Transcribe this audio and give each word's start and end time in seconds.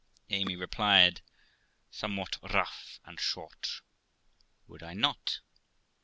Amy 0.31 0.55
replied, 0.55 1.21
somewhat 1.91 2.39
rough 2.51 2.99
and 3.05 3.19
short, 3.19 3.81
Would 4.65 4.81
I 4.81 4.95
not? 4.95 5.41